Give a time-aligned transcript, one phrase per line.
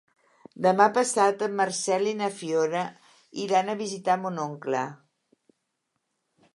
[0.65, 2.83] Demà passat en Marcel i na Fiona
[3.45, 4.83] iran a visitar mon oncle.